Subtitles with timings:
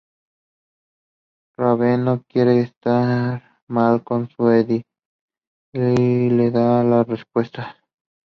[1.59, 4.83] Raven no quiere estar mal con Eddie,
[5.73, 7.75] y le da las respuestas.